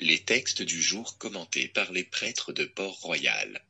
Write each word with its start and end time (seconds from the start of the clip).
Les 0.00 0.20
textes 0.20 0.62
du 0.62 0.80
jour 0.80 1.18
commentés 1.18 1.66
par 1.66 1.90
les 1.90 2.04
prêtres 2.04 2.52
de 2.52 2.64
Port-Royal. 2.64 3.64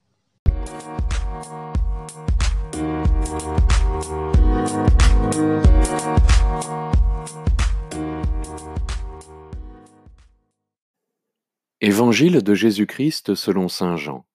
Évangile 11.80 12.42
de 12.42 12.54
Jésus-Christ 12.54 13.34
selon 13.34 13.68
Saint 13.68 13.96
Jean. 13.96 14.26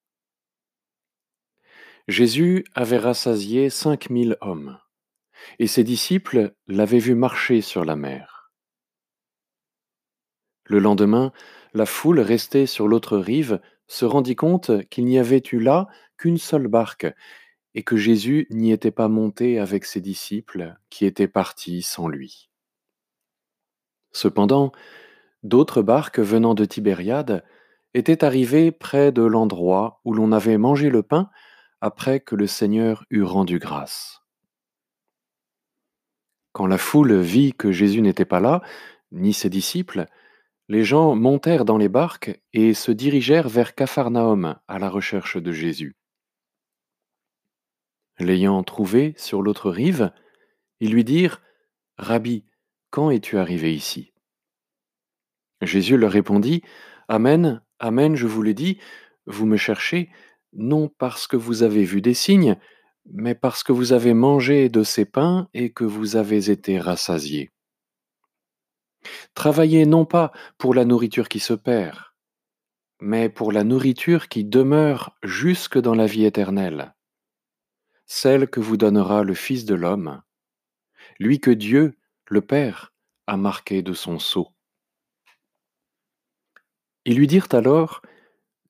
Jésus 2.07 2.65
avait 2.73 2.97
rassasié 2.97 3.69
cinq 3.69 4.09
mille 4.09 4.35
hommes, 4.41 4.79
et 5.59 5.67
ses 5.67 5.83
disciples 5.83 6.55
l'avaient 6.65 6.97
vu 6.97 7.13
marcher 7.13 7.61
sur 7.61 7.85
la 7.85 7.95
mer. 7.95 8.32
Le 10.65 10.79
lendemain, 10.79 11.31
la 11.73 11.85
foule 11.85 12.19
restée 12.19 12.65
sur 12.65 12.87
l'autre 12.87 13.17
rive 13.17 13.59
se 13.87 14.05
rendit 14.05 14.35
compte 14.35 14.87
qu'il 14.89 15.05
n'y 15.05 15.19
avait 15.19 15.43
eu 15.51 15.59
là 15.59 15.87
qu'une 16.17 16.37
seule 16.37 16.67
barque, 16.67 17.07
et 17.75 17.83
que 17.83 17.97
Jésus 17.97 18.47
n'y 18.51 18.71
était 18.71 18.91
pas 18.91 19.07
monté 19.07 19.59
avec 19.59 19.85
ses 19.85 20.01
disciples 20.01 20.75
qui 20.89 21.05
étaient 21.05 21.27
partis 21.27 21.81
sans 21.81 22.07
lui. 22.07 22.49
Cependant, 24.11 24.71
d'autres 25.41 25.81
barques 25.81 26.19
venant 26.19 26.53
de 26.53 26.65
Tibériade 26.65 27.43
étaient 27.93 28.23
arrivées 28.23 28.71
près 28.71 29.11
de 29.11 29.23
l'endroit 29.23 30.01
où 30.05 30.13
l'on 30.13 30.31
avait 30.31 30.57
mangé 30.57 30.89
le 30.89 31.03
pain 31.03 31.29
après 31.81 32.19
que 32.19 32.35
le 32.35 32.47
Seigneur 32.47 33.05
eut 33.09 33.23
rendu 33.23 33.59
grâce. 33.59 34.21
Quand 36.51 36.67
la 36.67 36.77
foule 36.77 37.19
vit 37.19 37.53
que 37.53 37.71
Jésus 37.71 38.01
n'était 38.01 38.25
pas 38.25 38.39
là, 38.39 38.61
ni 39.11 39.33
ses 39.33 39.49
disciples, 39.49 40.05
les 40.69 40.83
gens 40.83 41.15
montèrent 41.15 41.65
dans 41.65 41.77
les 41.77 41.89
barques 41.89 42.39
et 42.53 42.73
se 42.73 42.91
dirigèrent 42.91 43.49
vers 43.49 43.75
Capharnaüm 43.75 44.57
à 44.67 44.79
la 44.79 44.89
recherche 44.89 45.37
de 45.37 45.51
Jésus. 45.51 45.95
L'ayant 48.19 48.63
trouvé 48.63 49.13
sur 49.17 49.41
l'autre 49.41 49.69
rive, 49.69 50.11
ils 50.79 50.91
lui 50.91 51.03
dirent 51.03 51.41
Rabbi, 51.97 52.45
quand 52.89 53.09
es-tu 53.09 53.37
arrivé 53.37 53.73
ici? 53.73 54.13
Jésus 55.61 55.97
leur 55.97 56.11
répondit 56.11 56.61
Amen, 57.07 57.61
Amen, 57.79 58.15
je 58.15 58.27
vous 58.27 58.41
le 58.41 58.53
dis, 58.53 58.79
vous 59.25 59.45
me 59.45 59.57
cherchez, 59.57 60.09
non 60.53 60.87
parce 60.87 61.27
que 61.27 61.35
vous 61.35 61.63
avez 61.63 61.83
vu 61.83 62.01
des 62.01 62.13
signes, 62.13 62.57
mais 63.05 63.35
parce 63.35 63.63
que 63.63 63.71
vous 63.71 63.93
avez 63.93 64.13
mangé 64.13 64.69
de 64.69 64.83
ces 64.83 65.05
pains 65.05 65.49
et 65.53 65.71
que 65.71 65.83
vous 65.83 66.15
avez 66.15 66.49
été 66.49 66.79
rassasiés. 66.79 67.52
Travaillez 69.33 69.85
non 69.85 70.05
pas 70.05 70.31
pour 70.57 70.73
la 70.73 70.85
nourriture 70.85 71.29
qui 71.29 71.39
se 71.39 71.53
perd, 71.53 71.97
mais 72.99 73.29
pour 73.29 73.51
la 73.51 73.63
nourriture 73.63 74.29
qui 74.29 74.45
demeure 74.45 75.17
jusque 75.23 75.77
dans 75.77 75.95
la 75.95 76.05
vie 76.05 76.25
éternelle, 76.25 76.95
celle 78.05 78.47
que 78.47 78.59
vous 78.59 78.77
donnera 78.77 79.23
le 79.23 79.33
Fils 79.33 79.65
de 79.65 79.75
l'homme, 79.75 80.21
lui 81.19 81.39
que 81.39 81.51
Dieu, 81.51 81.97
le 82.27 82.41
Père, 82.41 82.93
a 83.27 83.37
marqué 83.37 83.81
de 83.81 83.93
son 83.93 84.19
sceau. 84.19 84.49
Ils 87.05 87.17
lui 87.17 87.27
dirent 87.27 87.49
alors, 87.51 88.01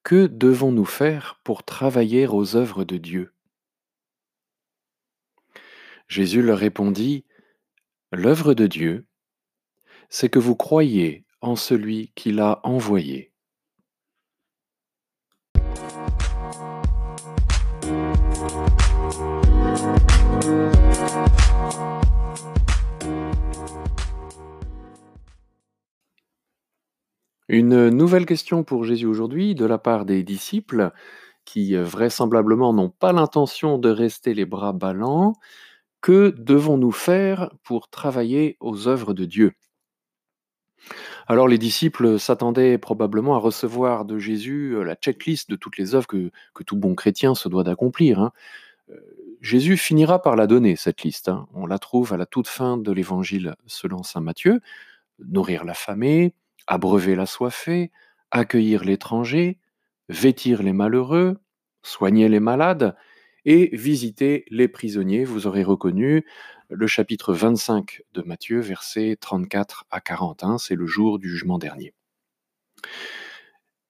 Que 0.04 0.28
devons-nous 0.28 0.86
faire 0.86 1.40
pour 1.44 1.64
travailler 1.64 2.28
aux 2.28 2.56
œuvres 2.56 2.84
de 2.84 2.98
Dieu? 2.98 3.34
Jésus 6.08 6.42
leur 6.42 6.58
répondit, 6.58 7.26
L'œuvre 8.12 8.54
de 8.54 8.68
Dieu, 8.68 9.08
c'est 10.10 10.30
que 10.30 10.40
vous 10.40 10.56
croyez 10.56 11.26
en 11.42 11.56
celui 11.56 12.12
qui 12.16 12.32
l'a 12.32 12.60
envoyé. 12.64 13.34
Une 27.50 27.90
nouvelle 27.90 28.26
question 28.26 28.64
pour 28.64 28.84
Jésus 28.84 29.06
aujourd'hui 29.06 29.54
de 29.54 29.66
la 29.66 29.78
part 29.78 30.06
des 30.06 30.24
disciples 30.24 30.92
qui 31.46 31.76
euh, 31.76 31.84
vraisemblablement 31.84 32.74
n'ont 32.74 32.90
pas 32.90 33.14
l'intention 33.14 33.78
de 33.78 33.90
rester 33.90 34.34
les 34.34 34.46
bras 34.46 34.74
ballants. 34.74 35.34
Que 36.02 36.34
devons-nous 36.38 36.92
faire 36.92 37.52
pour 37.64 37.90
travailler 37.90 38.58
aux 38.60 38.88
œuvres 38.88 39.14
de 39.14 39.26
Dieu? 39.26 39.54
Alors 41.28 41.48
les 41.48 41.58
disciples 41.58 42.20
s'attendaient 42.20 42.78
probablement 42.78 43.36
à 43.36 43.40
recevoir 43.40 44.06
de 44.06 44.18
Jésus 44.18 44.76
euh, 44.76 44.84
la 44.84 44.96
checklist 44.96 45.50
de 45.50 45.56
toutes 45.56 45.78
les 45.78 45.96
œuvres 45.96 46.08
que, 46.08 46.32
tout 46.66 46.76
bon 46.76 46.96
chrétien 46.96 47.36
se 47.36 47.50
doit 47.50 47.64
d'accomplir. 47.64 48.20
Hein. 48.20 48.32
Euh, 48.90 48.96
Jésus 49.42 49.78
finira 49.78 50.22
par 50.22 50.36
la 50.36 50.48
donner, 50.48 50.76
cette 50.76 51.04
liste. 51.04 51.30
Hein. 51.30 51.48
On 51.54 51.66
la 51.66 51.80
trouve 51.80 52.14
à 52.14 52.18
la 52.18 52.26
toute 52.26 52.48
fin 52.48 52.78
de 52.78 52.92
l'évangile 52.92 53.56
selon 53.66 54.04
Saint 54.04 54.22
Matthieu. 54.22 54.62
Nourrir 55.20 55.64
l'affamé, 55.64 56.34
abreuver 56.68 57.16
la 57.16 57.26
soifée, 57.26 57.92
accueillir 58.32 58.84
l'étranger, 58.84 59.60
vêtir 60.10 60.64
les 60.64 60.74
malheureux, 60.74 61.38
soigner 61.84 62.30
les 62.30 62.40
malades 62.40 62.96
et 63.46 63.76
visiter 63.76 64.46
les 64.50 64.68
prisonniers. 64.68 65.26
Vous 65.26 65.48
aurez 65.48 65.64
reconnu 65.64 66.26
le 66.70 66.88
chapitre 66.88 67.34
25 67.34 68.02
de 68.14 68.22
Matthieu, 68.22 68.60
versets 68.60 69.18
34 69.20 69.86
à 69.92 70.02
41, 70.02 70.58
c'est 70.58 70.76
le 70.76 70.88
jour 70.88 71.20
du 71.20 71.30
jugement 71.30 71.58
dernier. 71.58 71.94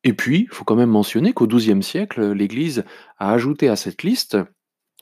Et 0.04 0.14
puis, 0.14 0.48
il 0.50 0.54
faut 0.54 0.66
quand 0.66 0.76
même 0.76 0.90
mentionner 0.90 1.34
qu'au 1.34 1.48
XIIe 1.48 1.82
siècle, 1.82 2.32
l'Église 2.32 2.84
a 3.18 3.32
ajouté 3.32 3.70
à 3.70 3.76
cette 3.76 4.04
liste 4.04 4.38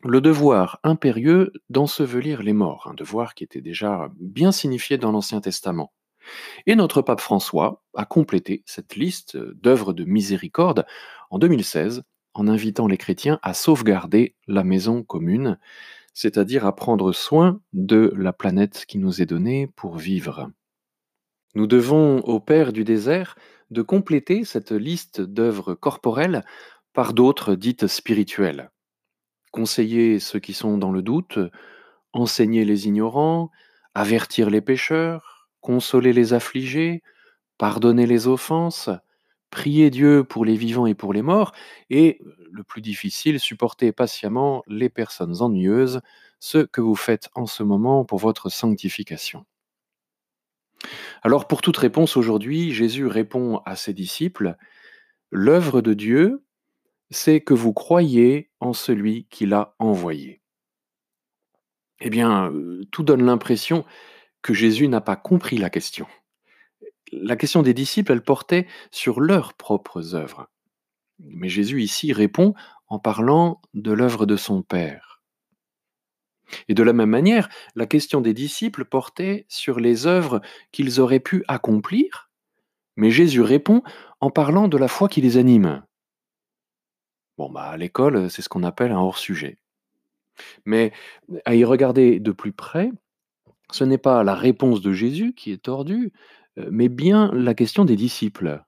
le 0.04 0.22
devoir 0.22 0.80
impérieux 0.84 1.52
d'ensevelir 1.70 2.44
les 2.44 2.54
morts, 2.54 2.88
un 2.90 2.94
devoir 2.94 3.34
qui 3.34 3.44
était 3.44 3.62
déjà 3.62 4.10
bien 4.20 4.52
signifié 4.52 4.98
dans 4.98 5.12
l'Ancien 5.12 5.42
Testament. 5.42 5.94
Et 6.68 6.76
notre 6.76 7.02
pape 7.02 7.22
François 7.22 7.84
a 7.96 8.06
complété 8.06 8.64
cette 8.66 8.96
liste 8.96 9.38
d'œuvres 9.38 9.94
de 9.94 10.04
miséricorde 10.04 10.86
en 11.30 11.40
2016 11.40 12.04
en 12.34 12.48
invitant 12.48 12.88
les 12.88 12.98
chrétiens 12.98 13.40
à 13.42 13.54
sauvegarder 13.54 14.36
la 14.48 14.64
maison 14.64 15.04
commune, 15.04 15.58
c'est-à-dire 16.14 16.66
à 16.66 16.76
prendre 16.76 17.12
soin 17.12 17.62
de 17.74 18.14
la 18.18 18.34
planète 18.34 18.86
qui 18.88 18.98
nous 18.98 19.22
est 19.22 19.26
donnée 19.26 19.68
pour 19.76 19.98
vivre. 19.98 20.52
Nous 21.56 21.68
devons 21.68 22.20
au 22.20 22.40
Père 22.40 22.72
du 22.72 22.84
désert 22.84 23.36
de 23.72 23.82
compléter 23.82 24.46
cette 24.46 24.72
liste 24.72 25.22
d'œuvres 25.22 25.74
corporelles 25.74 26.44
par 26.94 27.14
d'autres 27.14 27.56
dites 27.56 27.88
spirituelles. 27.88 28.72
Conseiller 29.52 30.20
ceux 30.20 30.40
qui 30.40 30.54
sont 30.54 30.78
dans 30.78 30.92
le 30.92 31.02
doute, 31.02 31.40
enseigner 32.14 32.66
les 32.66 32.88
ignorants, 32.88 33.52
avertir 33.94 34.50
les 34.50 34.62
pécheurs, 34.62 35.50
consoler 35.60 36.14
les 36.14 36.34
affligés, 36.34 37.04
pardonner 37.58 38.06
les 38.06 38.28
offenses, 38.28 38.90
prier 39.52 39.92
Dieu 39.92 40.24
pour 40.24 40.46
les 40.46 40.56
vivants 40.56 40.88
et 40.88 40.96
pour 40.96 41.14
les 41.14 41.22
morts, 41.22 41.52
et 41.92 42.20
le 42.52 42.64
plus 42.64 42.82
difficile, 42.82 43.40
supporter 43.40 43.92
patiemment 43.92 44.64
les 44.68 44.90
personnes 44.90 45.42
ennuyeuses, 45.42 46.02
ce 46.40 46.60
que 46.60 46.82
vous 46.82 46.96
faites 46.96 47.30
en 47.36 47.46
ce 47.46 47.62
moment 47.62 48.04
pour 48.04 48.18
votre 48.18 48.50
sanctification. 48.50 49.46
Alors 51.22 51.48
pour 51.48 51.62
toute 51.62 51.78
réponse 51.78 52.18
aujourd'hui, 52.18 52.74
Jésus 52.74 53.06
répond 53.06 53.62
à 53.66 53.76
ses 53.76 53.94
disciples, 53.94 54.58
L'œuvre 55.32 55.82
de 55.82 55.94
Dieu, 55.94 56.44
c'est 57.10 57.40
que 57.40 57.54
vous 57.54 57.72
croyez 57.72 58.52
en 58.60 58.74
celui 58.74 59.28
qui 59.30 59.46
l'a 59.46 59.76
envoyé. 59.80 60.42
Eh 62.02 62.10
bien, 62.10 62.52
euh, 62.52 62.84
tout 62.92 63.04
donne 63.04 63.26
l'impression 63.26 63.86
que 64.42 64.54
Jésus 64.54 64.88
n'a 64.90 65.02
pas 65.02 65.16
compris 65.16 65.58
la 65.58 65.70
question. 65.70 66.08
La 67.12 67.36
question 67.36 67.62
des 67.62 67.74
disciples, 67.74 68.12
elle 68.12 68.24
portait 68.24 68.68
sur 68.92 69.20
leurs 69.20 69.54
propres 69.54 70.16
œuvres. 70.16 70.50
Mais 71.20 71.50
Jésus 71.50 71.82
ici 71.82 72.14
répond 72.14 72.54
en 72.88 73.00
parlant 73.00 73.62
de 73.74 73.92
l'œuvre 73.92 74.26
de 74.26 74.38
son 74.38 74.62
Père. 74.64 75.22
Et 76.68 76.74
de 76.74 76.84
la 76.84 76.94
même 76.94 77.10
manière, 77.10 77.50
la 77.76 77.86
question 77.86 78.22
des 78.22 78.34
disciples 78.34 78.86
portait 78.86 79.46
sur 79.48 79.80
les 79.80 80.08
œuvres 80.08 80.42
qu'ils 80.72 81.00
auraient 81.00 81.20
pu 81.20 81.44
accomplir, 81.48 82.30
mais 82.96 83.12
Jésus 83.12 83.42
répond 83.42 83.84
en 84.20 84.30
parlant 84.30 84.68
de 84.68 84.78
la 84.78 84.88
foi 84.88 85.08
qui 85.08 85.22
les 85.22 85.38
anime. 85.38 85.84
Bon, 87.38 87.50
bah, 87.50 87.70
à 87.70 87.78
l'école, 87.78 88.30
c'est 88.30 88.42
ce 88.42 88.50
qu'on 88.50 88.64
appelle 88.64 88.92
un 88.92 89.00
hors-sujet. 89.00 89.58
Mais 90.66 90.92
à 91.46 91.56
y 91.56 91.64
regarder 91.64 92.20
de 92.20 92.32
plus 92.32 92.54
près, 92.54 92.92
ce 93.72 93.84
n'est 93.84 93.98
pas 93.98 94.24
la 94.24 94.36
réponse 94.36 94.82
de 94.82 94.92
Jésus 94.92 95.34
qui 95.34 95.52
est 95.52 95.64
tordue, 95.64 96.12
mais 96.72 96.90
bien 96.90 97.32
la 97.34 97.54
question 97.54 97.86
des 97.86 97.96
disciples. 97.96 98.64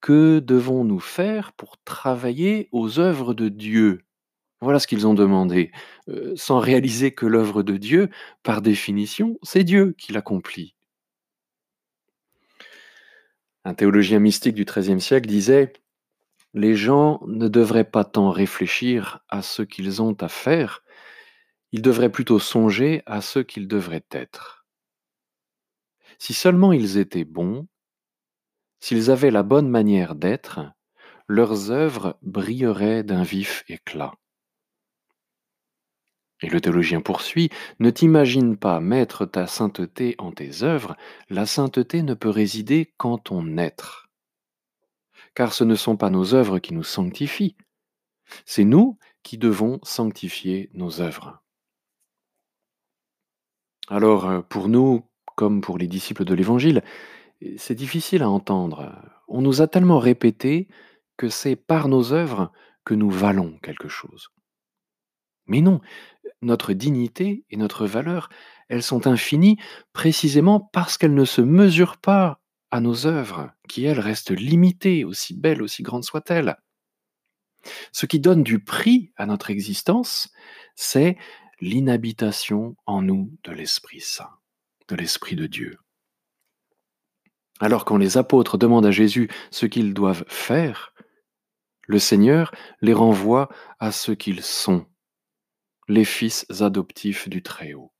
Que 0.00 0.38
devons-nous 0.38 1.00
faire 1.00 1.52
pour 1.52 1.78
travailler 1.84 2.68
aux 2.72 2.98
œuvres 3.00 3.34
de 3.34 3.48
Dieu? 3.48 4.02
Voilà 4.60 4.78
ce 4.78 4.86
qu'ils 4.86 5.06
ont 5.06 5.14
demandé, 5.14 5.70
euh, 6.08 6.32
sans 6.36 6.58
réaliser 6.58 7.12
que 7.12 7.26
l'œuvre 7.26 7.62
de 7.62 7.76
Dieu, 7.76 8.08
par 8.42 8.62
définition, 8.62 9.38
c'est 9.42 9.64
Dieu 9.64 9.94
qui 9.98 10.12
l'accomplit. 10.12 10.74
Un 13.64 13.74
théologien 13.74 14.18
mystique 14.20 14.54
du 14.54 14.64
XIIIe 14.64 15.00
siècle 15.00 15.28
disait 15.28 15.72
Les 16.54 16.74
gens 16.74 17.20
ne 17.26 17.48
devraient 17.48 17.90
pas 17.90 18.04
tant 18.04 18.30
réfléchir 18.30 19.20
à 19.28 19.42
ce 19.42 19.62
qu'ils 19.62 20.00
ont 20.00 20.16
à 20.20 20.28
faire, 20.28 20.82
ils 21.72 21.82
devraient 21.82 22.12
plutôt 22.12 22.38
songer 22.38 23.02
à 23.06 23.20
ce 23.20 23.40
qu'ils 23.40 23.68
devraient 23.68 24.06
être. 24.12 24.55
Si 26.18 26.34
seulement 26.34 26.72
ils 26.72 26.98
étaient 26.98 27.24
bons, 27.24 27.66
s'ils 28.80 29.10
avaient 29.10 29.30
la 29.30 29.42
bonne 29.42 29.68
manière 29.68 30.14
d'être, 30.14 30.60
leurs 31.28 31.70
œuvres 31.70 32.18
brilleraient 32.22 33.02
d'un 33.02 33.22
vif 33.22 33.64
éclat. 33.68 34.14
Et 36.42 36.48
le 36.48 36.60
théologien 36.60 37.00
poursuit, 37.00 37.50
ne 37.80 37.90
t'imagine 37.90 38.56
pas 38.56 38.80
mettre 38.80 39.24
ta 39.24 39.46
sainteté 39.46 40.14
en 40.18 40.32
tes 40.32 40.62
œuvres, 40.62 40.96
la 41.30 41.46
sainteté 41.46 42.02
ne 42.02 42.14
peut 42.14 42.30
résider 42.30 42.92
qu'en 42.98 43.16
ton 43.16 43.56
être. 43.56 44.08
Car 45.34 45.52
ce 45.52 45.64
ne 45.64 45.74
sont 45.74 45.96
pas 45.96 46.10
nos 46.10 46.34
œuvres 46.34 46.58
qui 46.58 46.74
nous 46.74 46.84
sanctifient, 46.84 47.56
c'est 48.44 48.64
nous 48.64 48.98
qui 49.22 49.38
devons 49.38 49.80
sanctifier 49.82 50.70
nos 50.74 51.00
œuvres. 51.00 51.42
Alors, 53.88 54.26
euh, 54.26 54.40
pour 54.40 54.68
nous, 54.68 55.08
comme 55.36 55.60
pour 55.60 55.78
les 55.78 55.86
disciples 55.86 56.24
de 56.24 56.34
l'Évangile, 56.34 56.82
c'est 57.56 57.74
difficile 57.74 58.22
à 58.22 58.30
entendre. 58.30 58.92
On 59.28 59.42
nous 59.42 59.62
a 59.62 59.68
tellement 59.68 59.98
répété 59.98 60.68
que 61.16 61.28
c'est 61.28 61.56
par 61.56 61.88
nos 61.88 62.12
œuvres 62.12 62.52
que 62.84 62.94
nous 62.94 63.10
valons 63.10 63.58
quelque 63.62 63.88
chose. 63.88 64.28
Mais 65.46 65.60
non, 65.60 65.80
notre 66.42 66.72
dignité 66.72 67.44
et 67.50 67.56
notre 67.56 67.86
valeur, 67.86 68.28
elles 68.68 68.82
sont 68.82 69.06
infinies 69.06 69.58
précisément 69.92 70.60
parce 70.60 70.98
qu'elles 70.98 71.14
ne 71.14 71.24
se 71.24 71.40
mesurent 71.40 71.98
pas 71.98 72.40
à 72.70 72.80
nos 72.80 73.06
œuvres, 73.06 73.52
qui 73.68 73.84
elles 73.84 74.00
restent 74.00 74.32
limitées, 74.32 75.04
aussi 75.04 75.34
belles, 75.34 75.62
aussi 75.62 75.82
grandes 75.82 76.04
soient-elles. 76.04 76.56
Ce 77.92 78.06
qui 78.06 78.20
donne 78.20 78.42
du 78.42 78.62
prix 78.62 79.12
à 79.16 79.26
notre 79.26 79.50
existence, 79.50 80.30
c'est 80.74 81.16
l'inhabitation 81.60 82.76
en 82.86 83.02
nous 83.02 83.32
de 83.44 83.52
l'Esprit 83.52 84.00
Saint, 84.00 84.30
de 84.88 84.96
l'Esprit 84.96 85.36
de 85.36 85.46
Dieu. 85.46 85.78
Alors 87.60 87.84
quand 87.84 87.96
les 87.96 88.18
apôtres 88.18 88.58
demandent 88.58 88.86
à 88.86 88.90
Jésus 88.90 89.28
ce 89.50 89.66
qu'ils 89.66 89.94
doivent 89.94 90.24
faire, 90.28 90.92
le 91.86 91.98
Seigneur 91.98 92.52
les 92.80 92.92
renvoie 92.92 93.48
à 93.78 93.92
ce 93.92 94.12
qu'ils 94.12 94.42
sont, 94.42 94.86
les 95.88 96.04
fils 96.04 96.46
adoptifs 96.60 97.28
du 97.28 97.42
Très-Haut. 97.42 97.92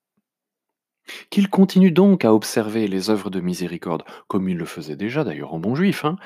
Qu'ils 1.30 1.48
continuent 1.48 1.92
donc 1.92 2.24
à 2.24 2.34
observer 2.34 2.88
les 2.88 3.10
œuvres 3.10 3.30
de 3.30 3.40
miséricorde, 3.40 4.04
comme 4.26 4.48
ils 4.48 4.56
le 4.56 4.64
faisaient 4.64 4.96
déjà 4.96 5.22
d'ailleurs 5.22 5.54
en 5.54 5.60
bon 5.60 5.76
juif, 5.76 6.04
hein, 6.04 6.16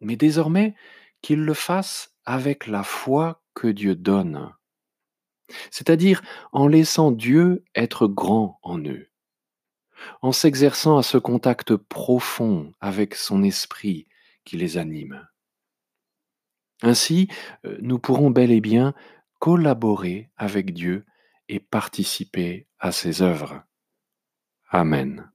mais 0.00 0.16
désormais 0.16 0.74
qu'ils 1.20 1.44
le 1.44 1.54
fassent 1.54 2.14
avec 2.24 2.66
la 2.66 2.84
foi 2.84 3.42
que 3.54 3.66
Dieu 3.66 3.96
donne, 3.96 4.52
c'est-à-dire 5.70 6.22
en 6.52 6.68
laissant 6.68 7.10
Dieu 7.10 7.64
être 7.74 8.06
grand 8.06 8.58
en 8.62 8.78
eux, 8.78 9.08
en 10.22 10.32
s'exerçant 10.32 10.98
à 10.98 11.02
ce 11.02 11.18
contact 11.18 11.76
profond 11.76 12.72
avec 12.80 13.14
son 13.14 13.42
esprit 13.42 14.06
qui 14.44 14.56
les 14.56 14.76
anime. 14.76 15.26
Ainsi, 16.82 17.28
euh, 17.64 17.78
nous 17.80 17.98
pourrons 17.98 18.30
bel 18.30 18.50
et 18.50 18.60
bien 18.60 18.94
collaborer 19.38 20.30
avec 20.36 20.72
Dieu 20.72 21.04
et 21.48 21.60
participer 21.60 22.66
à 22.78 22.92
ses 22.92 23.22
œuvres. 23.22 23.62
Amen. 24.70 25.30